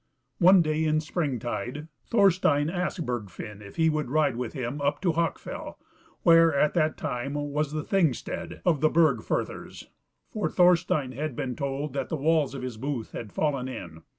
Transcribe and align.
One 0.39 0.63
day 0.63 0.83
in 0.83 0.99
spring 0.99 1.37
tide 1.37 1.87
Thorstein 2.07 2.71
asked 2.71 3.05
Bergfinn 3.05 3.61
if 3.61 3.75
he 3.75 3.87
would 3.87 4.09
ride 4.09 4.35
with 4.35 4.53
him 4.53 4.81
up 4.81 4.99
to 5.01 5.11
Hawkfell, 5.11 5.75
where 6.23 6.55
at 6.55 6.73
that 6.73 6.97
time 6.97 7.35
was 7.35 7.71
the 7.71 7.83
Thing 7.83 8.15
stead 8.15 8.63
of 8.65 8.81
the 8.81 8.89
Burg 8.89 9.21
firthers; 9.21 9.89
for 10.31 10.49
Thorstein 10.49 11.11
had 11.11 11.35
been 11.35 11.55
told 11.55 11.93
that 11.93 12.09
the 12.09 12.17
walls 12.17 12.55
of 12.55 12.63
his 12.63 12.77
booth 12.77 13.11
had 13.11 13.31
fallen 13.31 13.67
in. 13.67 14.01